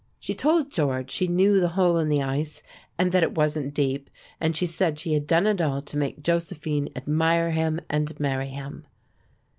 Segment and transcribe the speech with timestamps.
[0.19, 2.63] She told George she knew the hole in the ice,
[2.97, 6.23] and that it wasn't deep; and she said she had done it all to make
[6.23, 8.87] Josephine admire him and marry him.